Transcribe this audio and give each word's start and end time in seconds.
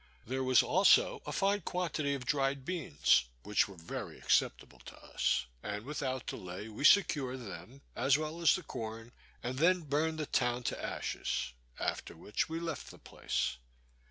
There 0.25 0.43
was 0.43 0.63
also 0.63 1.21
a 1.27 1.31
fine 1.31 1.61
quantity 1.61 2.15
of 2.15 2.25
dried 2.25 2.65
beans, 2.65 3.25
which 3.43 3.67
were 3.67 3.75
very 3.75 4.17
acceptable 4.17 4.79
to 4.87 4.97
us; 4.99 5.45
and 5.61 5.85
without 5.85 6.25
delay 6.25 6.69
we 6.69 6.83
secured 6.85 7.41
them 7.45 7.81
as 7.95 8.17
well 8.17 8.41
as 8.41 8.55
the 8.55 8.63
corn, 8.63 9.11
and 9.43 9.59
then 9.59 9.81
burned 9.81 10.17
the 10.17 10.25
town 10.25 10.63
to 10.63 10.83
ashes; 10.83 11.53
after 11.79 12.15
which 12.17 12.49
we 12.49 12.59
left 12.59 12.89
the 12.89 12.97
place. 12.97 13.57